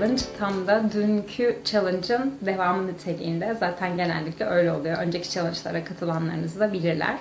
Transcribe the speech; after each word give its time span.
challenge 0.00 0.22
tam 0.38 0.66
da 0.66 0.82
dünkü 0.92 1.58
challenge'ın 1.64 2.34
devamı 2.40 2.86
niteliğinde. 2.86 3.56
Zaten 3.60 3.96
genellikle 3.96 4.44
öyle 4.44 4.72
oluyor. 4.72 4.98
Önceki 4.98 5.30
challenge'lara 5.30 5.84
katılanlarınız 5.84 6.60
da 6.60 6.72
bilirler. 6.72 7.16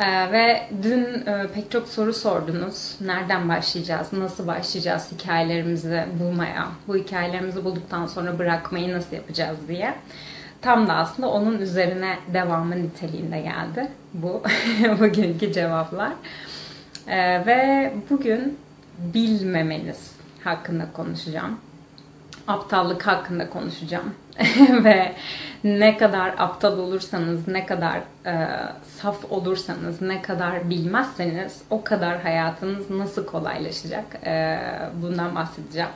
Ee, 0.00 0.32
ve 0.32 0.62
dün 0.82 1.04
e, 1.04 1.46
pek 1.54 1.70
çok 1.70 1.88
soru 1.88 2.12
sordunuz. 2.12 2.96
Nereden 3.00 3.48
başlayacağız? 3.48 4.12
Nasıl 4.12 4.46
başlayacağız 4.46 5.12
hikayelerimizi 5.12 6.04
bulmaya? 6.20 6.68
Bu 6.88 6.96
hikayelerimizi 6.96 7.64
bulduktan 7.64 8.06
sonra 8.06 8.38
bırakmayı 8.38 8.92
nasıl 8.92 9.16
yapacağız 9.16 9.58
diye. 9.68 9.94
Tam 10.62 10.88
da 10.88 10.94
aslında 10.94 11.28
onun 11.28 11.58
üzerine 11.58 12.18
devamı 12.34 12.76
niteliğinde 12.76 13.40
geldi 13.40 13.88
bu 14.14 14.42
bugünkü 15.00 15.52
cevaplar. 15.52 16.12
Ee, 17.08 17.46
ve 17.46 17.92
bugün 18.10 18.58
bilmemeniz 18.98 20.17
hakkında 20.48 20.92
konuşacağım. 20.92 21.58
Aptallık 22.48 23.06
hakkında 23.06 23.50
konuşacağım. 23.50 24.14
ve 24.84 25.14
ne 25.64 25.96
kadar 25.96 26.34
aptal 26.38 26.78
olursanız, 26.78 27.48
ne 27.48 27.66
kadar 27.66 27.96
e, 28.26 28.48
saf 28.84 29.32
olursanız, 29.32 30.02
ne 30.02 30.22
kadar 30.22 30.70
bilmezseniz 30.70 31.62
o 31.70 31.84
kadar 31.84 32.22
hayatınız 32.22 32.90
nasıl 32.90 33.26
kolaylaşacak 33.26 34.04
e, 34.26 34.60
bundan 35.02 35.34
bahsedeceğim. 35.34 35.88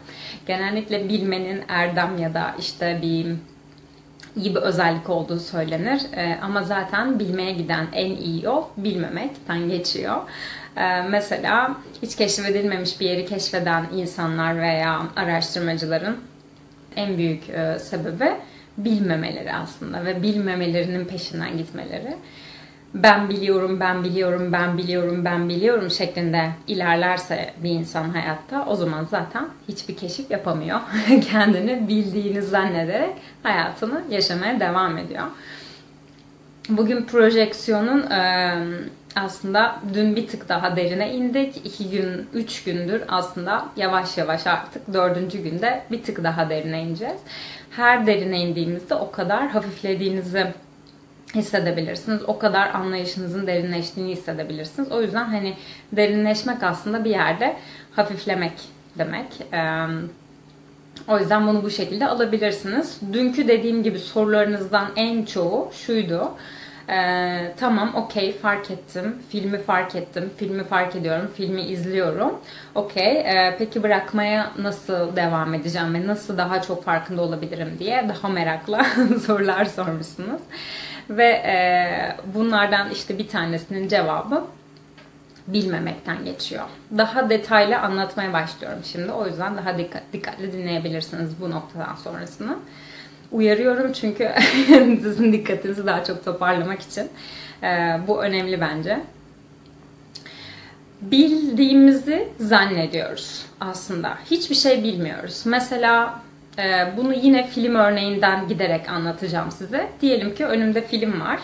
Genellikle 0.47 1.09
bilmenin 1.09 1.65
erdem 1.69 2.19
ya 2.19 2.35
da 2.35 2.55
işte 2.59 2.99
bir 3.03 3.37
iyi 4.37 4.55
bir 4.55 4.61
özellik 4.61 5.11
olduğu 5.11 5.41
söylenir. 5.41 6.01
E, 6.17 6.39
ama 6.43 6.63
zaten 6.63 7.19
bilmeye 7.19 7.53
giden 7.53 7.87
en 7.93 8.11
iyi 8.11 8.45
yol 8.45 8.65
bilmemekten 8.77 9.69
geçiyor. 9.69 10.17
E, 10.77 11.03
mesela 11.03 11.77
hiç 12.03 12.17
keşfedilmemiş 12.17 13.01
bir 13.01 13.07
yeri 13.07 13.27
keşfeden 13.27 13.87
insanlar 13.97 14.61
veya 14.61 15.03
araştırmacıların 15.17 16.17
en 16.97 17.19
büyük 17.19 17.51
e, 17.51 17.79
sebebi 17.79 18.33
bilmemeleri 18.79 19.53
aslında 19.53 20.05
ve 20.05 20.23
bilmemelerinin 20.23 21.05
peşinden 21.05 21.59
gitmeleri. 21.59 22.17
Ben 22.95 23.29
biliyorum, 23.29 23.81
ben 23.81 24.05
biliyorum, 24.05 24.53
ben 24.53 24.79
biliyorum, 24.79 25.25
ben 25.25 25.49
biliyorum 25.49 25.91
şeklinde 25.91 26.51
ilerlerse 26.67 27.55
bir 27.63 27.71
insan 27.71 28.11
hayatta 28.11 28.67
o 28.67 28.75
zaman 28.75 29.05
zaten 29.11 29.49
hiçbir 29.69 29.97
keşif 29.97 30.31
yapamıyor. 30.31 30.81
Kendini 31.31 31.89
bildiğini 31.89 32.43
zannederek 32.43 33.15
hayatını 33.43 34.03
yaşamaya 34.11 34.61
devam 34.61 34.99
ediyor. 34.99 35.25
Bugün 36.69 37.05
projeksiyonun 37.05 38.05
aslında 39.17 39.81
dün 39.95 40.17
bir 40.17 40.27
tık 40.27 40.49
daha 40.49 40.77
derine 40.77 41.13
indik. 41.15 41.57
iki 41.57 41.91
gün, 41.91 42.29
üç 42.35 42.65
gündür 42.65 43.03
aslında 43.09 43.67
yavaş 43.77 44.19
yavaş 44.19 44.47
artık 44.47 44.93
dördüncü 44.93 45.39
günde 45.39 45.83
bir 45.91 46.03
tık 46.03 46.25
daha 46.25 46.51
derine 46.51 46.83
ineceğiz. 46.83 47.21
Her 47.71 48.07
derine 48.07 48.41
indiğimizde 48.41 48.95
o 48.95 49.11
kadar 49.11 49.49
hafiflediğinizi 49.49 50.47
hissedebilirsiniz. 51.35 52.23
O 52.27 52.39
kadar 52.39 52.75
anlayışınızın 52.75 53.47
derinleştiğini 53.47 54.11
hissedebilirsiniz. 54.13 54.93
O 54.93 55.03
yüzden 55.03 55.25
hani 55.25 55.57
derinleşmek 55.93 56.63
aslında 56.63 57.05
bir 57.05 57.11
yerde 57.11 57.57
hafiflemek 57.97 58.53
demek. 58.99 59.27
O 61.09 61.19
yüzden 61.19 61.47
bunu 61.47 61.63
bu 61.63 61.71
şekilde 61.71 62.07
alabilirsiniz. 62.07 63.01
Dünkü 63.13 63.49
dediğim 63.49 63.83
gibi 63.83 63.99
sorularınızdan 63.99 64.87
en 64.97 65.25
çoğu 65.25 65.71
şuydu. 65.73 66.31
Ee, 66.89 67.53
tamam 67.57 67.95
okey 67.95 68.33
fark 68.33 68.71
ettim. 68.71 69.17
Filmi 69.29 69.59
fark 69.59 69.95
ettim. 69.95 70.31
Filmi 70.37 70.65
fark 70.65 70.97
ediyorum. 70.97 71.31
Filmi 71.37 71.63
izliyorum. 71.63 72.41
Okey. 72.75 73.17
Ee, 73.17 73.57
peki 73.59 73.83
bırakmaya 73.83 74.53
nasıl 74.59 75.17
devam 75.17 75.55
edeceğim 75.55 75.95
ve 75.95 76.07
nasıl 76.07 76.39
daha 76.39 76.63
çok 76.63 76.85
farkında 76.85 77.23
olabilirim 77.23 77.77
diye 77.79 78.09
daha 78.09 78.29
merakla 78.29 78.87
sorular 79.27 79.65
sormuşsunuz. 79.65 80.41
Ve 81.11 81.25
e, 81.25 82.17
bunlardan 82.35 82.91
işte 82.91 83.19
bir 83.19 83.29
tanesinin 83.29 83.89
cevabı 83.89 84.45
bilmemekten 85.47 86.25
geçiyor. 86.25 86.65
Daha 86.99 87.31
detaylı 87.31 87.79
anlatmaya 87.79 88.33
başlıyorum 88.33 88.79
şimdi. 88.85 89.13
O 89.13 89.27
yüzden 89.27 89.57
daha 89.57 89.79
dikkat, 89.79 90.03
dikkatli 90.13 90.53
dinleyebilirsiniz 90.53 91.41
bu 91.41 91.51
noktadan 91.51 91.95
sonrasını. 91.95 92.59
Uyarıyorum 93.33 93.93
çünkü 93.93 94.31
sizin 95.03 95.33
dikkatinizi 95.33 95.87
daha 95.87 96.05
çok 96.05 96.25
toparlamak 96.25 96.81
için. 96.81 97.11
E, 97.63 98.01
bu 98.07 98.25
önemli 98.25 98.61
bence. 98.61 99.01
Bildiğimizi 101.01 102.29
zannediyoruz 102.41 103.47
aslında. 103.61 104.19
Hiçbir 104.31 104.55
şey 104.55 104.85
bilmiyoruz. 104.85 105.43
Mesela 105.45 106.23
bunu 106.97 107.13
yine 107.15 107.47
film 107.47 107.75
örneğinden 107.75 108.49
giderek 108.49 108.89
anlatacağım 108.89 109.51
size. 109.51 109.89
Diyelim 110.01 110.35
ki 110.35 110.47
önümde 110.47 110.87
film 110.87 111.21
var. 111.21 111.41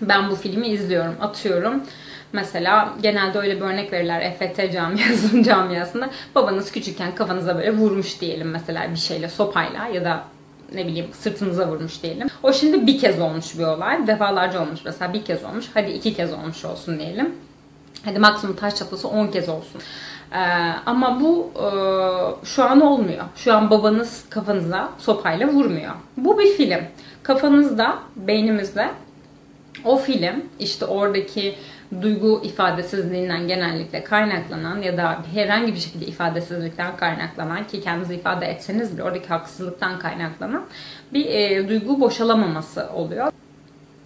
Ben 0.00 0.30
bu 0.30 0.36
filmi 0.36 0.68
izliyorum, 0.68 1.16
atıyorum. 1.20 1.82
Mesela 2.32 2.94
genelde 3.02 3.38
öyle 3.38 3.56
bir 3.56 3.60
örnek 3.60 3.92
verirler 3.92 4.20
EFT 4.20 4.72
camiasının 4.72 5.42
camiasında. 5.48 6.10
Babanız 6.34 6.72
küçükken 6.72 7.14
kafanıza 7.14 7.56
böyle 7.56 7.74
vurmuş 7.74 8.20
diyelim 8.20 8.50
mesela 8.50 8.90
bir 8.90 8.98
şeyle, 8.98 9.28
sopayla 9.28 9.86
ya 9.86 10.04
da 10.04 10.24
ne 10.74 10.86
bileyim 10.86 11.06
sırtınıza 11.12 11.68
vurmuş 11.68 12.02
diyelim. 12.02 12.28
O 12.42 12.52
şimdi 12.52 12.86
bir 12.86 12.98
kez 12.98 13.20
olmuş 13.20 13.58
bir 13.58 13.64
olay. 13.64 14.06
Defalarca 14.06 14.62
olmuş 14.62 14.80
mesela 14.84 15.12
bir 15.12 15.24
kez 15.24 15.44
olmuş. 15.44 15.66
Hadi 15.74 15.90
iki 15.90 16.14
kez 16.14 16.32
olmuş 16.32 16.64
olsun 16.64 16.98
diyelim. 16.98 17.34
Hadi 18.04 18.18
maksimum 18.18 18.56
taş 18.56 18.76
çatlası 18.76 19.08
10 19.08 19.26
kez 19.26 19.48
olsun. 19.48 19.80
Ee, 20.32 20.38
ama 20.86 21.20
bu 21.20 21.50
e, 21.56 21.66
şu 22.46 22.64
an 22.64 22.80
olmuyor. 22.80 23.24
Şu 23.36 23.54
an 23.54 23.70
babanız 23.70 24.24
kafanıza 24.30 24.88
sopayla 24.98 25.48
vurmuyor. 25.48 25.92
Bu 26.16 26.38
bir 26.38 26.46
film. 26.46 26.80
Kafanızda, 27.22 27.98
beynimizde 28.16 28.90
o 29.84 29.96
film 29.96 30.44
işte 30.58 30.84
oradaki 30.84 31.54
duygu 32.02 32.40
ifadesizliğinden 32.44 33.48
genellikle 33.48 34.04
kaynaklanan 34.04 34.82
ya 34.82 34.96
da 34.96 35.18
herhangi 35.34 35.74
bir 35.74 35.78
şekilde 35.78 36.06
ifadesizlikten 36.06 36.96
kaynaklanan 36.96 37.66
ki 37.66 37.80
kendinizi 37.80 38.14
ifade 38.14 38.46
etseniz 38.46 38.94
bile 38.94 39.02
oradaki 39.02 39.28
haksızlıktan 39.28 39.98
kaynaklanan 39.98 40.64
bir 41.12 41.26
e, 41.26 41.68
duygu 41.68 42.00
boşalamaması 42.00 42.88
oluyor 42.94 43.32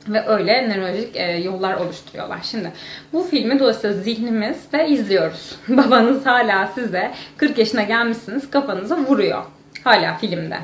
ve 0.08 0.26
öyle 0.26 0.68
nörolojik 0.68 1.16
e, 1.16 1.22
yollar 1.22 1.74
oluşturuyorlar. 1.74 2.38
Şimdi 2.42 2.72
bu 3.12 3.22
filmi 3.22 3.58
dolayısıyla 3.58 3.96
zihnimizde 3.96 4.88
izliyoruz. 4.88 5.56
Babanız 5.68 6.26
hala 6.26 6.66
size 6.66 7.12
40 7.36 7.58
yaşına 7.58 7.82
gelmişsiniz 7.82 8.50
kafanıza 8.50 8.96
vuruyor. 8.96 9.42
Hala 9.84 10.16
filmde. 10.16 10.58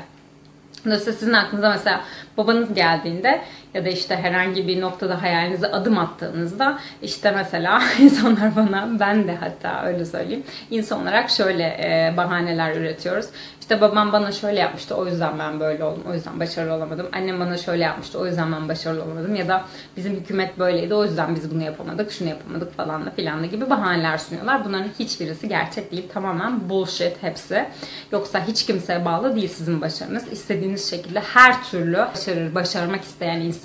Dolayısıyla 0.85 1.19
sizin 1.19 1.33
aklınıza 1.33 1.69
mesela 1.69 2.01
babanız 2.37 2.73
geldiğinde 2.73 3.41
ya 3.73 3.85
da 3.85 3.89
işte 3.89 4.15
herhangi 4.15 4.67
bir 4.67 4.81
noktada 4.81 5.21
hayalinize 5.21 5.67
adım 5.67 5.97
attığınızda 5.97 6.79
işte 7.01 7.31
mesela 7.31 7.81
insanlar 7.99 8.55
bana 8.55 8.99
ben 8.99 9.27
de 9.27 9.35
hatta 9.35 9.83
öyle 9.85 10.05
söyleyeyim 10.05 10.43
insan 10.71 11.01
olarak 11.01 11.29
şöyle 11.29 11.63
e, 11.63 12.13
bahaneler 12.17 12.75
üretiyoruz. 12.75 13.25
İşte 13.67 13.81
babam 13.81 14.11
bana 14.11 14.31
şöyle 14.31 14.59
yapmıştı 14.59 14.95
o 14.95 15.05
yüzden 15.05 15.39
ben 15.39 15.59
böyle 15.59 15.83
oldum. 15.83 16.03
O 16.09 16.13
yüzden 16.13 16.39
başarılı 16.39 16.73
olamadım. 16.73 17.07
Annem 17.13 17.39
bana 17.39 17.57
şöyle 17.57 17.83
yapmıştı 17.83 18.19
o 18.19 18.25
yüzden 18.25 18.51
ben 18.51 18.69
başarılı 18.69 19.03
olamadım. 19.03 19.35
Ya 19.35 19.47
da 19.47 19.65
bizim 19.97 20.15
hükümet 20.15 20.59
böyleydi 20.59 20.93
o 20.93 21.03
yüzden 21.03 21.35
biz 21.35 21.51
bunu 21.51 21.63
yapamadık, 21.63 22.11
şunu 22.11 22.29
yapamadık 22.29 22.77
falan 22.77 23.05
da 23.05 23.09
filan 23.09 23.41
da 23.41 23.45
gibi 23.45 23.69
bahaneler 23.69 24.17
sunuyorlar. 24.17 24.65
Bunların 24.65 24.89
hiçbirisi 24.99 25.47
gerçek 25.49 25.91
değil. 25.91 26.09
Tamamen 26.13 26.69
bullshit 26.69 27.23
hepsi. 27.23 27.65
Yoksa 28.11 28.47
hiç 28.47 28.65
kimseye 28.65 29.05
bağlı 29.05 29.35
değil 29.35 29.47
sizin 29.47 29.81
başarınız. 29.81 30.31
İstediğiniz 30.31 30.89
şekilde 30.89 31.19
her 31.19 31.63
türlü 31.63 31.97
başarır, 31.97 32.55
başarmak 32.55 33.03
isteyen 33.03 33.41
insan, 33.41 33.56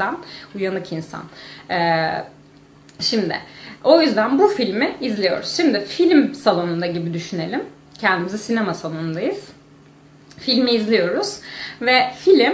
uyanık 0.55 0.93
insan. 0.93 1.23
Ee, 1.71 2.09
şimdi 3.01 3.37
o 3.85 4.03
yüzden 4.03 4.39
bu 4.39 4.49
filmi 4.49 4.97
izliyoruz. 5.01 5.57
Şimdi 5.57 5.81
film 5.81 6.35
salonunda 6.35 6.87
gibi 6.87 7.15
düşünelim. 7.15 7.63
Kendimizi 7.99 8.39
sinema 8.39 8.75
salonundayız 8.75 9.53
filmi 10.43 10.71
izliyoruz 10.71 11.39
ve 11.81 12.13
film 12.19 12.53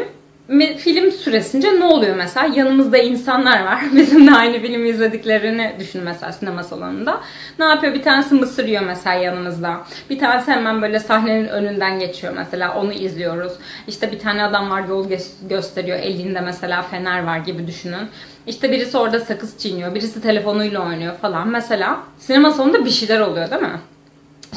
film 0.79 1.13
süresince 1.13 1.81
ne 1.81 1.85
oluyor 1.85 2.17
mesela? 2.17 2.55
Yanımızda 2.55 2.99
insanlar 2.99 3.65
var. 3.65 3.81
Bizim 3.97 4.27
de 4.27 4.35
aynı 4.35 4.61
filmi 4.61 4.89
izlediklerini 4.89 5.77
düşün 5.79 6.03
mesela 6.05 6.33
sinema 6.33 6.63
salonunda. 6.63 7.21
Ne 7.59 7.65
yapıyor? 7.65 7.95
Bir 7.95 8.03
tanesi 8.03 8.35
mısır 8.35 8.65
yiyor 8.65 8.83
mesela 8.83 9.17
yanımızda. 9.17 9.81
Bir 10.11 10.19
tanesi 10.19 10.51
hemen 10.51 10.83
böyle 10.83 11.01
sahnenin 11.01 11.49
önünden 11.49 11.99
geçiyor 11.99 12.33
mesela. 12.37 12.75
Onu 12.75 12.93
izliyoruz. 12.93 13.53
İşte 13.89 14.13
bir 14.13 14.19
tane 14.19 14.45
adam 14.45 14.71
var 14.71 14.85
yol 14.89 15.09
gösteriyor. 15.49 15.99
Elinde 15.99 16.41
mesela 16.41 16.83
fener 16.83 17.25
var 17.25 17.39
gibi 17.39 17.67
düşünün. 17.67 18.09
İşte 18.47 18.73
birisi 18.73 18.99
orada 18.99 19.21
sakız 19.21 19.59
çiğniyor. 19.59 19.95
Birisi 19.95 20.23
telefonuyla 20.23 20.87
oynuyor 20.87 21.15
falan. 21.17 21.49
Mesela 21.49 22.01
sinema 22.19 22.51
salonunda 22.51 22.85
bir 22.85 22.91
şeyler 22.91 23.21
oluyor 23.21 23.51
değil 23.51 23.63
mi? 23.63 23.81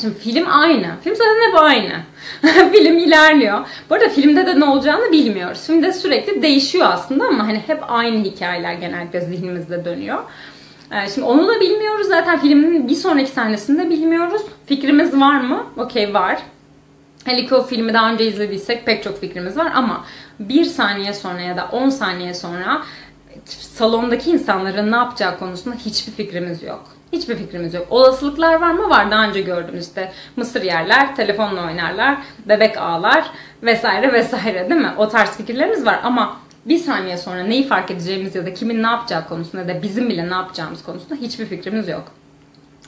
Şimdi 0.01 0.19
film 0.19 0.45
aynı. 0.49 0.87
Film 1.03 1.15
zaten 1.15 1.49
hep 1.49 1.59
aynı. 1.59 1.93
film 2.71 2.97
ilerliyor. 2.97 3.59
Bu 3.89 3.95
arada 3.95 4.09
filmde 4.09 4.45
de 4.45 4.59
ne 4.59 4.65
olacağını 4.65 5.11
bilmiyoruz. 5.11 5.67
Filmde 5.67 5.93
sürekli 5.93 6.41
değişiyor 6.41 6.87
aslında 6.89 7.25
ama 7.25 7.47
hani 7.47 7.57
hep 7.67 7.83
aynı 7.87 8.23
hikayeler 8.23 8.73
genellikle 8.73 9.21
zihnimizde 9.21 9.85
dönüyor. 9.85 10.19
Ee, 10.91 11.09
şimdi 11.09 11.27
onu 11.27 11.47
da 11.47 11.59
bilmiyoruz 11.59 12.07
zaten 12.07 12.39
filmin 12.39 12.87
bir 12.87 12.95
sonraki 12.95 13.31
sahnesinde 13.31 13.89
bilmiyoruz. 13.89 14.41
Fikrimiz 14.65 15.19
var 15.19 15.41
mı? 15.41 15.65
Okey 15.77 16.13
var. 16.13 16.41
Hele 17.25 17.63
filmi 17.69 17.93
daha 17.93 18.11
önce 18.11 18.27
izlediysek 18.27 18.85
pek 18.85 19.03
çok 19.03 19.19
fikrimiz 19.19 19.57
var 19.57 19.71
ama 19.75 20.05
bir 20.39 20.65
saniye 20.65 21.13
sonra 21.13 21.41
ya 21.41 21.57
da 21.57 21.69
10 21.71 21.89
saniye 21.89 22.33
sonra 22.33 22.81
salondaki 23.45 24.31
insanların 24.31 24.91
ne 24.91 24.95
yapacağı 24.95 25.39
konusunda 25.39 25.75
hiçbir 25.75 26.11
fikrimiz 26.11 26.63
yok. 26.63 27.00
Hiçbir 27.13 27.35
fikrimiz 27.35 27.73
yok. 27.73 27.87
Olasılıklar 27.89 28.61
var 28.61 28.71
mı? 28.71 28.89
Var. 28.89 29.11
Daha 29.11 29.27
önce 29.27 29.41
gördüm 29.41 29.79
işte. 29.79 30.11
Mısır 30.35 30.61
yerler, 30.61 31.15
telefonla 31.15 31.65
oynarlar, 31.65 32.17
bebek 32.45 32.77
ağlar 32.77 33.31
vesaire 33.63 34.13
vesaire 34.13 34.69
değil 34.69 34.81
mi? 34.81 34.91
O 34.97 35.09
tarz 35.09 35.37
fikirlerimiz 35.37 35.85
var 35.85 35.99
ama 36.03 36.39
bir 36.65 36.77
saniye 36.77 37.17
sonra 37.17 37.43
neyi 37.43 37.67
fark 37.67 37.91
edeceğimiz 37.91 38.35
ya 38.35 38.45
da 38.45 38.53
kimin 38.53 38.83
ne 38.83 38.87
yapacağı 38.87 39.27
konusunda 39.27 39.67
da 39.67 39.83
bizim 39.83 40.09
bile 40.09 40.29
ne 40.29 40.33
yapacağımız 40.33 40.83
konusunda 40.83 41.15
hiçbir 41.15 41.45
fikrimiz 41.45 41.87
yok. 41.87 42.03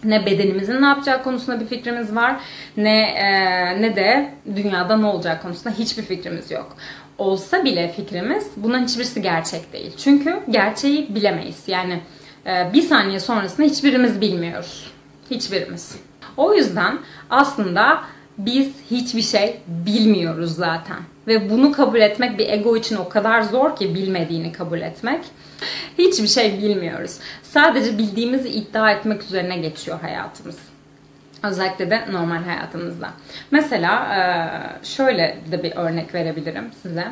Ne 0.03 0.25
bedenimizin 0.25 0.81
ne 0.81 0.85
yapacağı 0.85 1.23
konusunda 1.23 1.59
bir 1.59 1.65
fikrimiz 1.65 2.15
var, 2.15 2.35
ne 2.77 3.01
e, 3.01 3.81
ne 3.81 3.95
de 3.95 4.33
dünyada 4.55 4.97
ne 4.97 5.05
olacağı 5.05 5.41
konusunda 5.41 5.75
hiçbir 5.75 6.03
fikrimiz 6.03 6.51
yok. 6.51 6.77
Olsa 7.17 7.63
bile 7.63 7.87
fikrimiz 7.87 8.47
bunların 8.57 8.83
hiçbirisi 8.83 9.21
gerçek 9.21 9.73
değil. 9.73 9.93
Çünkü 9.97 10.39
gerçeği 10.49 11.15
bilemeyiz. 11.15 11.63
Yani 11.67 11.99
bir 12.45 12.81
saniye 12.81 13.19
sonrasında 13.19 13.67
hiçbirimiz 13.67 14.21
bilmiyoruz. 14.21 14.91
Hiçbirimiz. 15.31 15.95
O 16.37 16.53
yüzden 16.53 16.99
aslında 17.29 18.03
biz 18.37 18.71
hiçbir 18.91 19.21
şey 19.21 19.59
bilmiyoruz 19.67 20.55
zaten. 20.55 20.97
Ve 21.27 21.49
bunu 21.49 21.71
kabul 21.71 22.01
etmek 22.01 22.39
bir 22.39 22.49
ego 22.49 22.77
için 22.77 22.95
o 22.95 23.09
kadar 23.09 23.41
zor 23.41 23.75
ki 23.75 23.95
bilmediğini 23.95 24.51
kabul 24.51 24.81
etmek. 24.81 25.25
Hiçbir 25.97 26.27
şey 26.27 26.57
bilmiyoruz. 26.57 27.17
Sadece 27.43 27.97
bildiğimizi 27.97 28.49
iddia 28.49 28.91
etmek 28.91 29.23
üzerine 29.23 29.57
geçiyor 29.57 29.99
hayatımız. 30.01 30.57
Özellikle 31.43 31.89
de 31.89 32.11
normal 32.11 32.43
hayatımızda. 32.43 33.09
Mesela 33.51 34.79
şöyle 34.83 35.37
de 35.51 35.63
bir 35.63 35.75
örnek 35.75 36.13
verebilirim 36.13 36.65
size. 36.81 37.07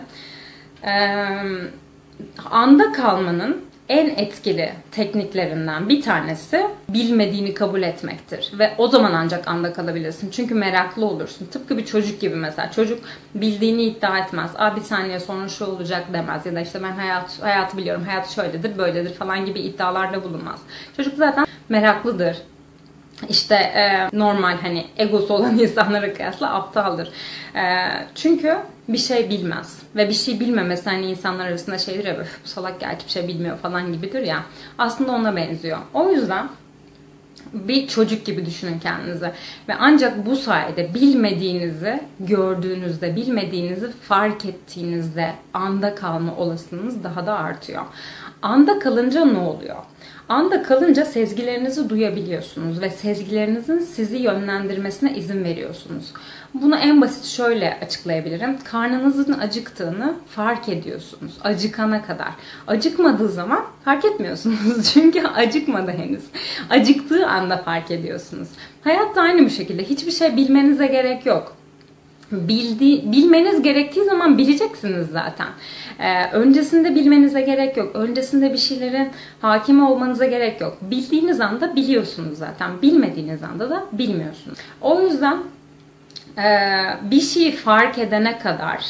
Anda 2.52 2.92
kalmanın 2.92 3.62
en 3.90 4.10
etkili 4.10 4.74
tekniklerinden 4.92 5.90
bir 5.90 6.02
tanesi 6.02 6.68
bilmediğini 6.90 7.54
kabul 7.54 7.82
etmektir. 7.82 8.52
Ve 8.60 8.72
o 8.78 8.88
zaman 8.88 9.14
ancak 9.14 9.48
anda 9.48 9.74
kalabilirsin. 9.74 10.32
Çünkü 10.32 10.56
meraklı 10.56 11.06
olursun. 11.06 11.46
Tıpkı 11.46 11.78
bir 11.78 11.86
çocuk 11.86 12.22
gibi 12.22 12.36
mesela. 12.36 12.72
Çocuk 12.72 13.04
bildiğini 13.36 13.84
iddia 13.84 14.18
etmez. 14.18 14.52
Aa 14.58 14.76
bir 14.76 14.82
saniye 14.82 15.20
sonra 15.20 15.50
şu 15.50 15.66
olacak 15.66 16.06
demez. 16.14 16.46
Ya 16.46 16.56
da 16.56 16.62
işte 16.62 16.84
ben 16.84 16.92
hayat, 16.92 17.42
hayatı 17.42 17.78
biliyorum. 17.78 18.04
Hayat 18.04 18.30
şöyledir, 18.30 18.78
böyledir 18.78 19.14
falan 19.14 19.46
gibi 19.46 19.60
iddialarda 19.60 20.24
bulunmaz. 20.24 20.60
Çocuk 20.98 21.14
zaten 21.18 21.46
meraklıdır 21.70 22.38
işte 23.30 23.56
e, 23.56 24.10
normal 24.14 24.58
hani 24.62 24.86
egosu 24.98 25.34
olan 25.34 25.60
insanlara 25.60 26.14
kıyasla 26.14 26.54
aptaldır. 26.54 27.12
E, 27.56 27.62
çünkü 28.16 28.58
bir 28.88 28.98
şey 28.98 29.30
bilmez. 29.30 29.80
Ve 29.96 30.10
bir 30.10 30.14
şey 30.14 30.40
bilmemesi 30.40 30.90
hani 30.90 31.06
insanlar 31.06 31.46
arasında 31.46 31.78
şeydir 31.78 32.06
ya 32.06 32.18
bu 32.20 32.48
salak 32.48 32.80
gerçi 32.80 33.06
bir 33.06 33.12
şey 33.12 33.28
bilmiyor 33.28 33.58
falan 33.58 33.94
gibidir 33.94 34.22
ya. 34.22 34.44
Aslında 34.78 35.12
ona 35.12 35.36
benziyor. 35.36 35.78
O 35.94 36.12
yüzden 36.12 36.50
bir 37.54 37.88
çocuk 37.88 38.26
gibi 38.26 38.46
düşünün 38.46 38.80
kendinizi. 38.80 39.32
Ve 39.68 39.76
ancak 39.80 40.26
bu 40.26 40.36
sayede 40.36 40.94
bilmediğinizi 40.94 42.00
gördüğünüzde, 42.20 43.16
bilmediğinizi 43.16 43.92
fark 43.92 44.46
ettiğinizde 44.46 45.34
anda 45.54 45.96
kalma 45.96 46.36
olasılığınız 46.36 47.04
daha 47.04 47.26
da 47.26 47.34
artıyor. 47.34 47.84
Anda 48.42 48.80
kalınca 48.80 49.26
ne 49.26 49.38
oluyor? 49.38 49.78
Anda 50.30 50.64
kalınca 50.64 51.06
sezgilerinizi 51.06 51.90
duyabiliyorsunuz 51.90 52.82
ve 52.82 52.90
sezgilerinizin 52.90 53.80
sizi 53.80 54.18
yönlendirmesine 54.18 55.16
izin 55.16 55.44
veriyorsunuz. 55.44 56.14
Bunu 56.54 56.76
en 56.76 57.02
basit 57.02 57.26
şöyle 57.26 57.80
açıklayabilirim. 57.82 58.58
Karnınızın 58.64 59.34
acıktığını 59.34 60.14
fark 60.30 60.70
ediyorsunuz. 60.70 61.34
Acıkana 61.44 62.06
kadar. 62.06 62.30
Acıkmadığı 62.68 63.30
zaman 63.30 63.66
fark 63.86 64.06
etmiyorsunuz. 64.06 64.92
Çünkü 64.94 65.28
acıkmadı 65.28 65.92
henüz. 65.92 66.24
Acıktığı 66.70 67.28
anda 67.32 67.58
fark 67.58 67.92
ediyorsunuz. 67.92 68.48
Hayat 68.84 69.16
da 69.16 69.22
aynı 69.22 69.46
bu 69.46 69.50
şekilde. 69.50 69.84
Hiçbir 69.84 70.12
şey 70.12 70.38
bilmenize 70.38 70.88
gerek 70.88 71.26
yok 71.26 71.56
bildi, 72.32 73.12
bilmeniz 73.12 73.62
gerektiği 73.62 74.06
zaman 74.06 74.38
bileceksiniz 74.38 75.08
zaten. 75.08 75.48
Ee, 76.00 76.32
öncesinde 76.32 76.96
bilmenize 76.96 77.42
gerek 77.42 77.78
yok. 77.78 77.96
Öncesinde 77.96 78.54
bir 78.54 78.58
şeylerin 78.58 79.10
hakim 79.42 79.88
olmanıza 79.88 80.26
gerek 80.26 80.62
yok. 80.62 80.78
Bildiğiniz 80.82 81.42
anda 81.42 81.76
biliyorsunuz 81.76 82.38
zaten. 82.38 82.82
Bilmediğiniz 82.82 83.44
anda 83.44 83.70
da 83.70 83.86
bilmiyorsunuz. 83.92 84.58
O 84.82 85.02
yüzden 85.02 85.38
e, 86.38 86.48
bir 87.12 87.22
şeyi 87.22 87.52
fark 87.52 87.98
edene 87.98 88.40
kadar 88.40 88.86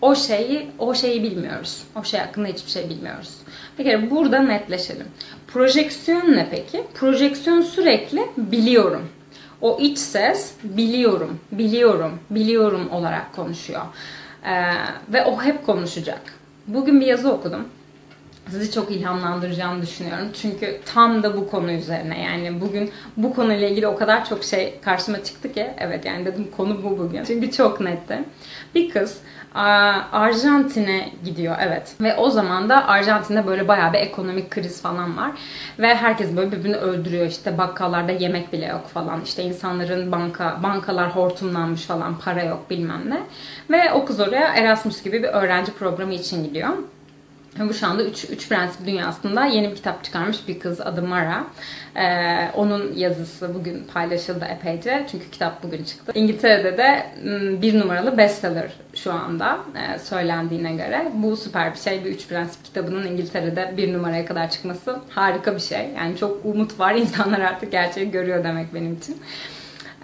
o 0.00 0.14
şeyi 0.14 0.66
o 0.78 0.94
şeyi 0.94 1.22
bilmiyoruz. 1.22 1.82
O 2.00 2.04
şey 2.04 2.20
hakkında 2.20 2.48
hiçbir 2.48 2.70
şey 2.70 2.90
bilmiyoruz. 2.90 3.36
Bir 3.78 3.84
kere 3.84 4.10
burada 4.10 4.38
netleşelim. 4.38 5.06
Projeksiyon 5.52 6.32
ne 6.32 6.48
peki? 6.50 6.84
Projeksiyon 6.94 7.60
sürekli 7.60 8.22
biliyorum 8.36 9.08
o 9.62 9.78
iç 9.80 9.98
ses 9.98 10.52
biliyorum, 10.64 11.38
biliyorum, 11.52 12.12
biliyorum 12.30 12.88
olarak 12.90 13.32
konuşuyor. 13.34 13.82
Ee, 14.44 14.72
ve 15.12 15.24
o 15.24 15.42
hep 15.42 15.66
konuşacak. 15.66 16.20
Bugün 16.66 17.00
bir 17.00 17.06
yazı 17.06 17.32
okudum. 17.32 17.68
Sizi 18.50 18.72
çok 18.72 18.90
ilhamlandıracağını 18.90 19.82
düşünüyorum. 19.82 20.28
Çünkü 20.42 20.80
tam 20.94 21.22
da 21.22 21.36
bu 21.36 21.50
konu 21.50 21.72
üzerine. 21.72 22.22
Yani 22.22 22.60
bugün 22.60 22.90
bu 23.16 23.34
konuyla 23.34 23.68
ilgili 23.68 23.86
o 23.86 23.96
kadar 23.96 24.24
çok 24.24 24.44
şey 24.44 24.80
karşıma 24.80 25.24
çıktı 25.24 25.52
ki. 25.52 25.70
Evet 25.78 26.04
yani 26.04 26.26
dedim 26.26 26.48
konu 26.56 26.82
bu 26.82 26.98
bugün. 26.98 27.24
Çünkü 27.24 27.50
çok 27.50 27.80
netti. 27.80 28.18
Bir 28.74 28.90
kız 28.90 29.18
Arjantin'e 30.12 31.08
gidiyor 31.24 31.56
evet. 31.60 31.94
Ve 32.00 32.16
o 32.16 32.30
zaman 32.30 32.68
da 32.68 32.88
Arjantin'de 32.88 33.46
böyle 33.46 33.68
bayağı 33.68 33.92
bir 33.92 33.98
ekonomik 33.98 34.50
kriz 34.50 34.82
falan 34.82 35.16
var. 35.16 35.30
Ve 35.78 35.94
herkes 35.94 36.36
böyle 36.36 36.52
birbirini 36.52 36.76
öldürüyor. 36.76 37.26
İşte 37.26 37.58
bakkallarda 37.58 38.12
yemek 38.12 38.52
bile 38.52 38.66
yok 38.66 38.88
falan. 38.88 39.20
İşte 39.24 39.42
insanların 39.42 40.12
banka 40.12 40.58
bankalar 40.62 41.16
hortumlanmış 41.16 41.82
falan. 41.82 42.18
Para 42.18 42.42
yok 42.42 42.70
bilmem 42.70 43.02
ne. 43.06 43.22
Ve 43.70 43.92
o 43.92 44.04
kız 44.04 44.20
oraya 44.20 44.54
Erasmus 44.54 45.02
gibi 45.02 45.22
bir 45.22 45.28
öğrenci 45.28 45.72
programı 45.72 46.14
için 46.14 46.44
gidiyor. 46.44 46.68
Bu 47.58 47.74
şu 47.74 47.86
anda 47.86 48.04
3 48.04 48.24
üç, 48.24 48.48
prensip 48.48 48.86
dünyasında 48.86 49.44
yeni 49.44 49.70
bir 49.70 49.76
kitap 49.76 50.04
çıkarmış 50.04 50.48
bir 50.48 50.60
kız 50.60 50.80
adı 50.80 51.02
Mara. 51.02 51.44
Ee, 51.96 52.50
onun 52.54 52.92
yazısı 52.94 53.54
bugün 53.54 53.84
paylaşıldı 53.84 54.44
epeyce. 54.44 55.06
Çünkü 55.10 55.30
kitap 55.30 55.62
bugün 55.62 55.84
çıktı. 55.84 56.12
İngiltere'de 56.14 56.78
de 56.78 57.06
bir 57.62 57.80
numaralı 57.80 58.18
bestseller 58.18 58.72
şu 58.94 59.12
anda 59.12 59.58
e, 59.74 59.98
söylendiğine 59.98 60.72
göre. 60.72 61.12
Bu 61.14 61.36
süper 61.36 61.74
bir 61.74 61.78
şey. 61.78 62.04
Bir 62.04 62.10
üç 62.10 62.28
prensip 62.28 62.64
kitabının 62.64 63.06
İngiltere'de 63.06 63.74
bir 63.76 63.92
numaraya 63.92 64.26
kadar 64.26 64.50
çıkması 64.50 64.98
harika 65.08 65.54
bir 65.54 65.60
şey. 65.60 65.90
Yani 65.96 66.16
çok 66.16 66.44
umut 66.44 66.78
var. 66.78 66.94
İnsanlar 67.02 67.40
artık 67.40 67.72
gerçeği 67.72 68.10
görüyor 68.10 68.44
demek 68.44 68.74
benim 68.74 68.94
için. 68.94 69.22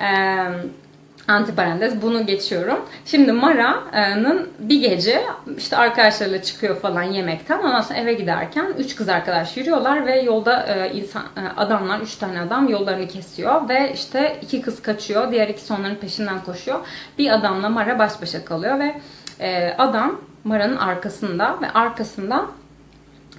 Evet 0.00 0.87
antiparantez 1.28 2.02
bunu 2.02 2.26
geçiyorum. 2.26 2.78
Şimdi 3.04 3.32
Mara'nın 3.32 4.48
bir 4.58 4.80
gece 4.80 5.22
işte 5.56 5.76
arkadaşlarıyla 5.76 6.42
çıkıyor 6.42 6.80
falan 6.80 7.02
yemekten. 7.02 7.58
Ondan 7.58 7.80
sonra 7.80 7.98
eve 7.98 8.12
giderken 8.12 8.66
üç 8.78 8.96
kız 8.96 9.08
arkadaş 9.08 9.56
yürüyorlar 9.56 10.06
ve 10.06 10.20
yolda 10.20 10.62
e, 10.62 10.92
insan 10.94 11.22
e, 11.22 11.40
adamlar, 11.56 12.00
üç 12.00 12.16
tane 12.16 12.40
adam 12.40 12.68
yollarını 12.68 13.08
kesiyor 13.08 13.68
ve 13.68 13.92
işte 13.94 14.36
iki 14.42 14.62
kız 14.62 14.82
kaçıyor. 14.82 15.32
Diğer 15.32 15.48
ikisi 15.48 15.72
onların 15.72 15.96
peşinden 15.96 16.44
koşuyor. 16.44 16.80
Bir 17.18 17.34
adamla 17.34 17.68
Mara 17.68 17.98
baş 17.98 18.22
başa 18.22 18.44
kalıyor 18.44 18.78
ve 18.78 18.94
e, 19.40 19.74
adam 19.78 20.20
Mara'nın 20.44 20.76
arkasında 20.76 21.56
ve 21.62 21.70
arkasından 21.70 22.46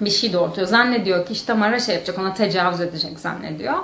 bir 0.02 0.10
şey 0.10 0.34
doğurtuyor. 0.34 0.68
Zannediyor 0.68 1.26
ki 1.26 1.34
işte 1.34 1.54
Mara 1.54 1.80
şey 1.80 1.96
yapacak, 1.96 2.20
ona 2.20 2.34
tecavüz 2.34 2.82
edecek 2.82 3.20
zannediyor. 3.20 3.76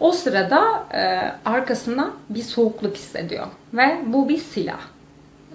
O 0.00 0.12
sırada 0.12 0.86
e, 0.94 1.32
arkasından 1.44 2.12
bir 2.28 2.42
soğukluk 2.42 2.96
hissediyor. 2.96 3.46
Ve 3.74 4.00
bu 4.06 4.28
bir 4.28 4.38
silah. 4.38 4.80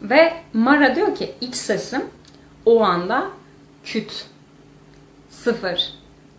Ve 0.02 0.34
Mara 0.54 0.96
diyor 0.96 1.16
ki 1.16 1.34
iç 1.42 1.56
sesim 1.56 2.06
o 2.66 2.84
anda 2.84 3.28
küt, 3.84 4.26
sıfır, 5.30 5.94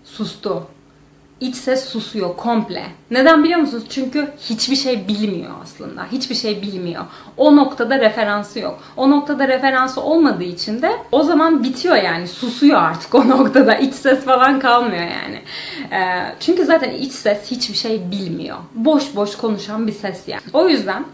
sustu 0.04 0.66
iç 1.40 1.56
ses 1.56 1.84
susuyor 1.84 2.36
komple. 2.36 2.84
Neden 3.10 3.44
biliyor 3.44 3.60
musunuz? 3.60 3.84
Çünkü 3.88 4.28
hiçbir 4.40 4.76
şey 4.76 5.08
bilmiyor 5.08 5.50
aslında. 5.62 6.04
Hiçbir 6.12 6.34
şey 6.34 6.62
bilmiyor. 6.62 7.04
O 7.36 7.56
noktada 7.56 7.98
referansı 7.98 8.58
yok. 8.58 8.78
O 8.96 9.10
noktada 9.10 9.48
referansı 9.48 10.00
olmadığı 10.00 10.44
için 10.44 10.82
de 10.82 10.92
o 11.12 11.22
zaman 11.22 11.64
bitiyor 11.64 11.96
yani. 11.96 12.28
Susuyor 12.28 12.82
artık 12.82 13.14
o 13.14 13.28
noktada. 13.28 13.74
İç 13.74 13.94
ses 13.94 14.24
falan 14.24 14.60
kalmıyor 14.60 15.02
yani. 15.02 15.42
Ee, 15.92 16.34
çünkü 16.40 16.64
zaten 16.64 16.90
iç 16.90 17.12
ses 17.12 17.50
hiçbir 17.50 17.76
şey 17.76 18.10
bilmiyor. 18.10 18.56
Boş 18.74 19.16
boş 19.16 19.36
konuşan 19.36 19.86
bir 19.86 19.92
ses 19.92 20.28
yani. 20.28 20.42
O 20.52 20.68
yüzden 20.68 21.04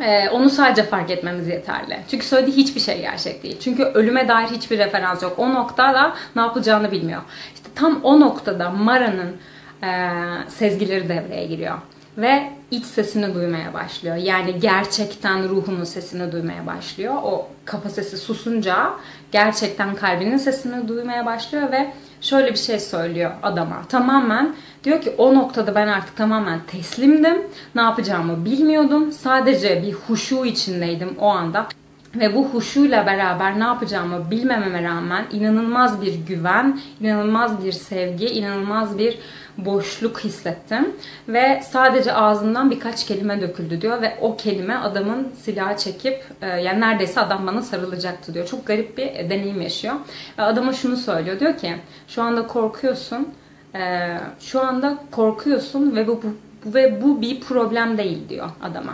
ee, 0.00 0.28
onu 0.28 0.50
sadece 0.50 0.82
fark 0.82 1.10
etmemiz 1.10 1.48
yeterli. 1.48 1.98
Çünkü 2.10 2.26
söylediği 2.26 2.56
hiçbir 2.56 2.80
şey 2.80 3.00
gerçek 3.00 3.42
değil. 3.42 3.60
Çünkü 3.60 3.82
ölüme 3.82 4.28
dair 4.28 4.46
hiçbir 4.46 4.78
referans 4.78 5.22
yok. 5.22 5.38
O 5.38 5.54
noktada 5.54 6.14
ne 6.36 6.42
yapacağını 6.42 6.92
bilmiyor. 6.92 7.22
İşte 7.54 7.68
tam 7.74 8.00
o 8.02 8.20
noktada 8.20 8.70
Mara'nın 8.70 9.36
e, 9.82 10.10
sezgileri 10.48 11.08
devreye 11.08 11.46
giriyor. 11.46 11.78
ve 12.18 12.52
iç 12.70 12.84
sesini 12.84 13.34
duymaya 13.34 13.74
başlıyor. 13.74 14.16
Yani 14.16 14.60
gerçekten 14.60 15.48
ruhunun 15.48 15.84
sesini 15.84 16.32
duymaya 16.32 16.66
başlıyor. 16.66 17.14
O 17.24 17.48
kafa 17.64 17.88
sesi 17.90 18.18
susunca 18.18 18.90
gerçekten 19.32 19.94
kalbinin 19.94 20.36
sesini 20.36 20.88
duymaya 20.88 21.26
başlıyor 21.26 21.72
ve 21.72 21.92
şöyle 22.20 22.50
bir 22.50 22.58
şey 22.58 22.80
söylüyor 22.80 23.30
adama. 23.42 23.82
Tamamen 23.88 24.54
diyor 24.84 25.00
ki 25.00 25.14
o 25.18 25.34
noktada 25.34 25.74
ben 25.74 25.88
artık 25.88 26.16
tamamen 26.16 26.60
teslimdim. 26.66 27.42
Ne 27.74 27.82
yapacağımı 27.82 28.44
bilmiyordum. 28.44 29.12
Sadece 29.12 29.82
bir 29.82 29.92
huşu 29.92 30.44
içindeydim 30.44 31.16
o 31.18 31.26
anda. 31.26 31.66
Ve 32.14 32.34
bu 32.34 32.44
huşuyla 32.44 33.06
beraber 33.06 33.60
ne 33.60 33.64
yapacağımı 33.64 34.30
bilmememe 34.30 34.82
rağmen 34.82 35.24
inanılmaz 35.32 36.02
bir 36.02 36.14
güven, 36.14 36.80
inanılmaz 37.00 37.64
bir 37.64 37.72
sevgi, 37.72 38.26
inanılmaz 38.26 38.98
bir 38.98 39.18
boşluk 39.58 40.20
hissettim. 40.20 40.96
Ve 41.28 41.62
sadece 41.70 42.12
ağzından 42.12 42.70
birkaç 42.70 43.06
kelime 43.06 43.40
döküldü 43.40 43.80
diyor. 43.80 44.02
Ve 44.02 44.18
o 44.20 44.36
kelime 44.36 44.74
adamın 44.74 45.32
silahı 45.42 45.76
çekip 45.76 46.24
e, 46.42 46.46
yani 46.46 46.80
neredeyse 46.80 47.20
adam 47.20 47.46
bana 47.46 47.62
sarılacaktı 47.62 48.34
diyor. 48.34 48.46
Çok 48.46 48.66
garip 48.66 48.98
bir 48.98 49.30
deneyim 49.30 49.60
yaşıyor. 49.60 49.94
Ve 50.38 50.42
adama 50.42 50.72
şunu 50.72 50.96
söylüyor. 50.96 51.40
Diyor 51.40 51.56
ki 51.58 51.76
şu 52.08 52.22
anda 52.22 52.46
korkuyorsun. 52.46 53.28
E, 53.74 54.16
şu 54.40 54.60
anda 54.60 54.98
korkuyorsun 55.10 55.96
ve 55.96 56.06
bu, 56.06 56.22
bu 56.64 56.74
ve 56.74 57.02
bu 57.02 57.20
bir 57.20 57.40
problem 57.40 57.98
değil 57.98 58.28
diyor 58.28 58.50
adama 58.62 58.92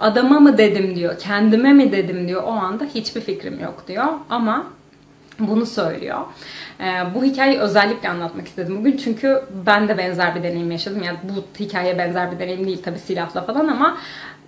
adama 0.00 0.40
mı 0.40 0.58
dedim 0.58 0.96
diyor, 0.96 1.18
kendime 1.18 1.72
mi 1.72 1.92
dedim 1.92 2.28
diyor. 2.28 2.42
O 2.42 2.50
anda 2.50 2.84
hiçbir 2.84 3.20
fikrim 3.20 3.60
yok 3.60 3.84
diyor. 3.88 4.06
Ama 4.30 4.66
bunu 5.38 5.66
söylüyor. 5.66 6.18
Ee, 6.80 6.84
bu 7.14 7.24
hikayeyi 7.24 7.58
özellikle 7.58 8.08
anlatmak 8.08 8.46
istedim 8.46 8.76
bugün 8.78 8.96
çünkü 8.96 9.42
ben 9.66 9.88
de 9.88 9.98
benzer 9.98 10.34
bir 10.34 10.42
deneyim 10.42 10.70
yaşadım. 10.70 11.02
Yani 11.02 11.18
bu 11.22 11.64
hikaye 11.64 11.98
benzer 11.98 12.32
bir 12.32 12.38
deneyim 12.38 12.66
değil 12.66 12.82
tabii 12.82 12.98
silahla 12.98 13.42
falan 13.42 13.68
ama 13.68 13.98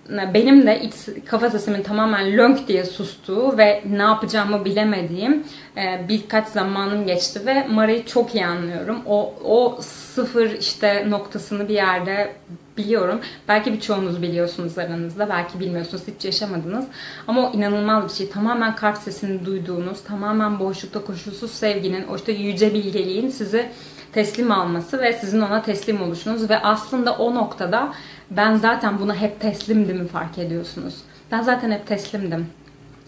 benim 0.09 0.67
de 0.67 0.81
iç 0.81 0.93
kafa 1.25 1.49
sesimin 1.49 1.83
tamamen 1.83 2.37
lönk 2.37 2.67
diye 2.67 2.85
sustuğu 2.85 3.57
ve 3.57 3.83
ne 3.89 4.01
yapacağımı 4.01 4.65
bilemediğim 4.65 5.43
e, 5.77 6.07
birkaç 6.09 6.47
zamanım 6.47 7.05
geçti 7.05 7.45
ve 7.45 7.67
Mara'yı 7.67 8.05
çok 8.05 8.35
iyi 8.35 8.45
anlıyorum. 8.45 9.01
O, 9.05 9.33
o 9.43 9.77
sıfır 9.81 10.51
işte 10.51 11.09
noktasını 11.09 11.67
bir 11.69 11.73
yerde 11.73 12.35
biliyorum. 12.77 13.19
Belki 13.47 13.73
birçoğunuz 13.73 14.21
biliyorsunuz 14.21 14.77
aranızda. 14.77 15.29
Belki 15.29 15.59
bilmiyorsunuz. 15.59 16.03
Hiç 16.07 16.25
yaşamadınız. 16.25 16.85
Ama 17.27 17.49
o 17.49 17.53
inanılmaz 17.53 18.03
bir 18.03 18.13
şey. 18.13 18.29
Tamamen 18.29 18.75
kalp 18.75 18.97
sesini 18.97 19.45
duyduğunuz, 19.45 20.03
tamamen 20.03 20.59
boşlukta 20.59 21.05
koşulsuz 21.05 21.51
sevginin, 21.51 22.07
o 22.07 22.15
işte 22.15 22.31
yüce 22.31 22.73
bilgeliğin 22.73 23.29
sizi 23.29 23.69
teslim 24.13 24.51
alması 24.51 25.01
ve 25.01 25.13
sizin 25.13 25.41
ona 25.41 25.61
teslim 25.61 26.01
oluşunuz 26.01 26.49
ve 26.49 26.59
aslında 26.59 27.13
o 27.13 27.35
noktada 27.35 27.93
ben 28.31 28.55
zaten 28.55 28.99
buna 28.99 29.15
hep 29.15 29.39
teslimdim 29.39 30.07
fark 30.07 30.37
ediyorsunuz. 30.37 30.95
Ben 31.31 31.41
zaten 31.41 31.71
hep 31.71 31.87
teslimdim. 31.87 32.47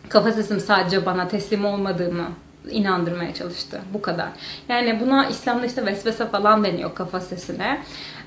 Kafa 0.10 0.32
sesim 0.32 0.60
sadece 0.60 1.06
bana 1.06 1.28
teslim 1.28 1.66
olmadığımı 1.66 2.28
inandırmaya 2.70 3.34
çalıştı. 3.34 3.82
Bu 3.94 4.02
kadar. 4.02 4.28
Yani 4.70 5.00
buna 5.00 5.26
İslam'da 5.26 5.66
işte 5.66 5.86
vesvese 5.86 6.28
falan 6.28 6.64
deniyor 6.64 6.96
kafa 6.96 7.20
sesine. 7.20 7.82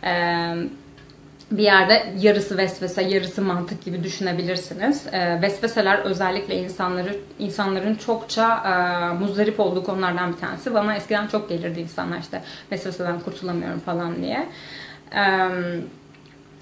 Ee, 0.04 0.54
bir 1.50 1.62
yerde 1.62 2.14
yarısı 2.20 2.58
vesvese, 2.58 3.02
yarısı 3.02 3.42
mantık 3.42 3.84
gibi 3.84 4.04
düşünebilirsiniz. 4.04 5.06
E, 5.12 5.42
vesveseler 5.42 5.98
özellikle 5.98 6.56
insanları 6.56 7.16
insanların 7.38 7.94
çokça 7.94 8.56
e, 8.56 9.14
muzdarip 9.14 9.60
olduğu 9.60 9.84
konulardan 9.84 10.32
bir 10.32 10.38
tanesi. 10.38 10.74
Bana 10.74 10.96
eskiden 10.96 11.26
çok 11.26 11.48
gelirdi 11.48 11.80
insanlar 11.80 12.18
işte 12.18 12.42
vesveseden 12.72 13.20
kurtulamıyorum 13.20 13.80
falan 13.80 14.22
diye. 14.22 14.48
Evet 15.12 15.84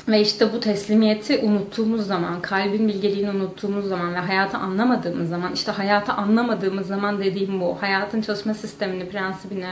ve 0.09 0.21
işte 0.21 0.53
bu 0.53 0.61
teslimiyeti 0.61 1.39
unuttuğumuz 1.39 2.07
zaman, 2.07 2.43
kalbin 2.43 2.89
bilgeliğini 2.89 3.31
unuttuğumuz 3.31 3.89
zaman 3.89 4.15
ve 4.15 4.19
hayatı 4.19 4.57
anlamadığımız 4.57 5.29
zaman, 5.29 5.53
işte 5.53 5.73
hayatı 5.73 6.13
anlamadığımız 6.13 6.87
zaman 6.87 7.19
dediğim 7.19 7.61
bu, 7.61 7.83
hayatın 7.83 8.21
çalışma 8.21 8.55
sistemini, 8.55 9.09
prensibini 9.09 9.67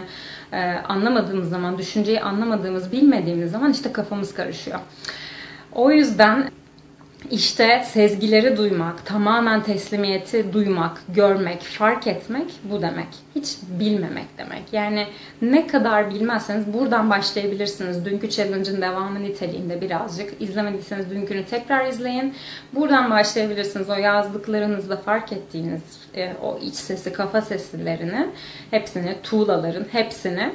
e, 0.53 0.59
anlamadığımız 0.89 1.49
zaman, 1.49 1.79
düşünceyi 1.79 2.21
anlamadığımız, 2.21 2.93
bilmediğimiz 2.93 3.51
zaman 3.51 3.73
işte 3.73 3.93
kafamız 3.93 4.35
karışıyor. 4.35 4.79
O 5.73 5.91
yüzden 5.91 6.51
işte 7.31 7.83
sezgileri 7.87 8.57
duymak, 8.57 9.07
tamamen 9.07 9.63
teslimiyeti 9.63 10.53
duymak, 10.53 11.03
görmek, 11.09 11.63
fark 11.63 12.07
etmek 12.07 12.47
bu 12.65 12.83
demek. 12.83 13.07
Hiç 13.35 13.57
bilmemek 13.81 14.39
demek. 14.39 14.63
Yani 14.73 15.07
ne 15.43 15.67
kadar 15.67 16.11
bilmezseniz 16.11 16.73
buradan 16.73 17.11
başlayabilirsiniz. 17.11 18.05
Dünkü 18.05 18.31
challenge'ın 18.31 18.83
devamı 18.83 19.23
niteliğinde 19.23 19.81
birazcık. 19.81 20.33
İzlemediyseniz 20.41 21.11
dünkünü 21.11 21.45
tekrar 21.45 21.87
izleyin. 21.87 22.35
Buradan 22.73 23.11
başlayabilirsiniz. 23.11 23.91
O 23.91 23.95
yazdıklarınızda 23.95 24.97
fark 24.97 25.33
ettiğiniz 25.33 25.83
e, 26.15 26.33
o 26.43 26.59
iç 26.59 26.75
sesi, 26.75 27.13
kafa 27.13 27.43
seslerini, 27.43 28.27
hepsini, 28.71 29.17
tuğlaların 29.23 29.87
hepsini 29.93 30.53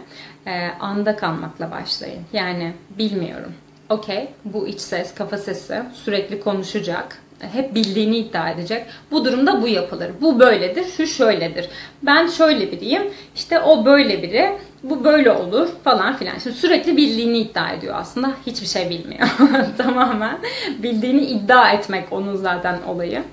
e, 0.48 0.68
anda 0.80 1.16
kalmakla 1.16 1.72
başlayın. 1.72 2.24
Yani 2.34 2.74
bilmiyorum 2.98 3.54
okey 3.92 4.28
bu 4.46 4.68
iç 4.68 4.80
ses, 4.80 5.16
kafa 5.16 5.38
sesi 5.38 5.84
sürekli 5.94 6.40
konuşacak. 6.40 7.18
Hep 7.54 7.76
bildiğini 7.76 8.18
iddia 8.18 8.50
edecek. 8.50 8.86
Bu 9.12 9.26
durumda 9.26 9.62
bu 9.62 9.68
yapılır. 9.68 10.12
Bu 10.22 10.40
böyledir, 10.40 10.86
şu 10.98 11.08
şöyledir. 11.08 11.70
Ben 12.04 12.28
şöyle 12.28 12.72
biriyim, 12.72 13.02
işte 13.36 13.60
o 13.60 13.86
böyle 13.86 14.24
biri, 14.24 14.58
bu 14.84 15.04
böyle 15.04 15.32
olur 15.32 15.70
falan 15.84 16.16
filan. 16.16 16.38
Şimdi 16.38 16.56
sürekli 16.56 16.98
bildiğini 16.98 17.38
iddia 17.38 17.70
ediyor 17.70 17.96
aslında. 17.98 18.32
Hiçbir 18.46 18.68
şey 18.68 18.90
bilmiyor. 18.90 19.28
Tamamen 19.78 20.40
bildiğini 20.84 21.22
iddia 21.22 21.72
etmek 21.72 22.14
onun 22.14 22.36
zaten 22.36 22.80
olayı. 22.88 23.24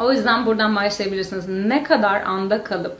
O 0.00 0.12
yüzden 0.12 0.46
buradan 0.46 0.76
başlayabilirsiniz. 0.76 1.48
Ne 1.48 1.82
kadar 1.82 2.22
anda 2.22 2.64
kalıp 2.64 2.96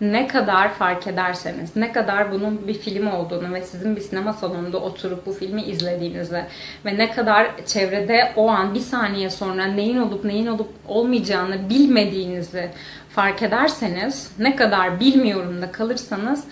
ne 0.00 0.28
kadar 0.28 0.74
fark 0.74 1.06
ederseniz, 1.06 1.76
ne 1.76 1.92
kadar 1.92 2.32
bunun 2.32 2.68
bir 2.68 2.74
film 2.74 3.06
olduğunu 3.06 3.54
ve 3.54 3.62
sizin 3.62 3.96
bir 3.96 4.00
sinema 4.00 4.32
salonunda 4.32 4.78
oturup 4.78 5.26
bu 5.26 5.32
filmi 5.32 5.62
izlediğinizi 5.62 6.44
ve 6.84 6.98
ne 6.98 7.10
kadar 7.10 7.50
çevrede 7.66 8.32
o 8.36 8.48
an 8.48 8.74
bir 8.74 8.80
saniye 8.80 9.30
sonra 9.30 9.64
neyin 9.64 9.96
olup 9.96 10.24
neyin 10.24 10.46
olup 10.46 10.70
olmayacağını 10.88 11.70
bilmediğinizi 11.70 12.70
fark 13.08 13.42
ederseniz, 13.42 14.32
ne 14.38 14.56
kadar 14.56 15.00
bilmiyorum 15.00 15.62
da 15.62 15.72
kalırsanız 15.72 16.44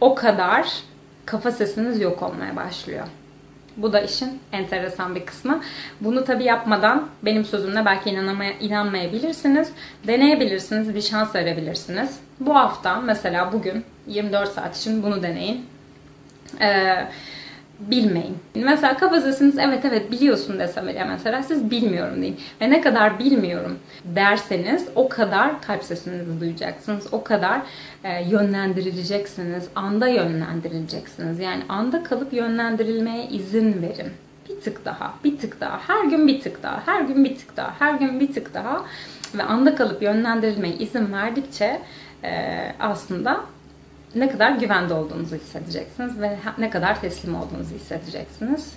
o 0.00 0.14
kadar 0.14 0.68
kafa 1.26 1.52
sesiniz 1.52 2.00
yok 2.00 2.22
olmaya 2.22 2.56
başlıyor. 2.56 3.06
Bu 3.78 3.92
da 3.92 4.00
işin 4.00 4.40
enteresan 4.52 5.14
bir 5.14 5.26
kısmı. 5.26 5.60
Bunu 6.00 6.24
tabi 6.24 6.44
yapmadan 6.44 7.08
benim 7.22 7.44
sözümle 7.44 7.84
belki 7.84 8.10
inanamaya, 8.10 8.52
inanmayabilirsiniz. 8.52 9.72
Deneyebilirsiniz, 10.06 10.94
bir 10.94 11.02
şans 11.02 11.34
verebilirsiniz. 11.34 12.18
Bu 12.40 12.54
hafta 12.54 13.00
mesela 13.00 13.52
bugün 13.52 13.84
24 14.06 14.52
saat 14.52 14.76
için 14.76 15.02
bunu 15.02 15.22
deneyin. 15.22 15.66
Ee, 16.60 17.08
bilmeyin. 17.80 18.36
Mesela 18.54 18.96
kafasınız 18.96 19.58
evet 19.58 19.84
evet 19.84 20.12
biliyorsun 20.12 20.58
desem 20.58 20.88
ya 20.88 21.04
mesela 21.04 21.42
siz 21.42 21.70
bilmiyorum 21.70 22.22
deyin. 22.22 22.36
Ve 22.60 22.70
ne 22.70 22.80
kadar 22.80 23.18
bilmiyorum 23.18 23.78
derseniz 24.04 24.88
o 24.94 25.08
kadar 25.08 25.62
kalp 25.62 25.84
sesinizi 25.84 26.40
duyacaksınız. 26.40 27.06
O 27.12 27.24
kadar 27.24 27.60
e, 28.04 28.24
yönlendirileceksiniz. 28.28 29.68
Anda 29.74 30.08
yönlendirileceksiniz. 30.08 31.38
Yani 31.38 31.62
anda 31.68 32.02
kalıp 32.02 32.32
yönlendirilmeye 32.32 33.28
izin 33.28 33.82
verin. 33.82 34.12
Bir 34.48 34.60
tık 34.60 34.84
daha, 34.84 35.14
bir 35.24 35.38
tık 35.38 35.60
daha, 35.60 35.80
her 35.88 36.04
gün 36.04 36.28
bir 36.28 36.40
tık 36.40 36.62
daha, 36.62 36.82
her 36.86 37.00
gün 37.00 37.24
bir 37.24 37.36
tık 37.36 37.56
daha, 37.56 37.74
her 37.78 37.94
gün 37.94 38.20
bir 38.20 38.32
tık 38.32 38.54
daha 38.54 38.84
ve 39.34 39.42
anda 39.42 39.74
kalıp 39.74 40.02
yönlendirilmeye 40.02 40.74
izin 40.74 41.12
verdikçe 41.12 41.80
e, 42.24 42.54
aslında 42.80 43.40
ne 44.14 44.28
kadar 44.28 44.50
güvende 44.50 44.94
olduğunuzu 44.94 45.36
hissedeceksiniz 45.36 46.20
ve 46.20 46.36
ne 46.58 46.70
kadar 46.70 47.00
teslim 47.00 47.34
olduğunuzu 47.34 47.74
hissedeceksiniz. 47.74 48.72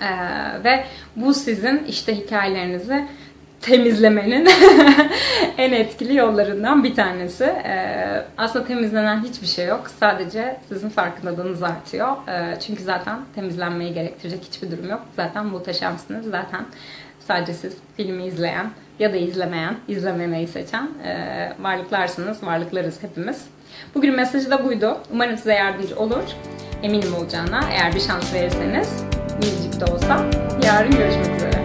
Ee, 0.00 0.64
ve 0.64 0.84
bu 1.16 1.34
sizin 1.34 1.84
işte 1.84 2.16
hikayelerinizi 2.16 3.08
temizlemenin 3.60 4.48
en 5.58 5.72
etkili 5.72 6.16
yollarından 6.16 6.84
bir 6.84 6.94
tanesi. 6.94 7.44
Ee, 7.44 8.24
aslında 8.38 8.66
temizlenen 8.66 9.24
hiçbir 9.24 9.46
şey 9.46 9.66
yok. 9.66 9.90
Sadece 10.00 10.56
sizin 10.68 10.88
farkındalığınız 10.88 11.62
artıyor. 11.62 12.16
Ee, 12.28 12.60
çünkü 12.60 12.82
zaten 12.82 13.20
temizlenmeyi 13.34 13.94
gerektirecek 13.94 14.44
hiçbir 14.44 14.70
durum 14.70 14.90
yok. 14.90 15.02
Zaten 15.16 15.46
muhteşemsiniz. 15.46 16.24
Zaten 16.26 16.64
sadece 17.20 17.54
siz 17.54 17.76
filmi 17.96 18.26
izleyen 18.26 18.70
ya 18.98 19.12
da 19.12 19.16
izlemeyen, 19.16 19.76
izlememeyi 19.88 20.48
seçen 20.48 20.88
e, 21.04 21.52
varlıklarsınız. 21.60 22.42
Varlıklarız 22.42 23.02
hepimiz. 23.02 23.44
Bugün 23.94 24.14
mesajı 24.14 24.50
da 24.50 24.64
buydu. 24.64 24.98
Umarım 25.12 25.36
size 25.36 25.54
yardımcı 25.54 25.96
olur. 25.96 26.22
Eminim 26.82 27.14
olacağına 27.14 27.60
eğer 27.72 27.94
bir 27.94 28.00
şans 28.00 28.34
verirseniz 28.34 29.04
biricik 29.42 29.80
de 29.80 29.84
olsa 29.84 30.24
yarın 30.64 30.90
görüşmek 30.90 31.36
üzere. 31.36 31.63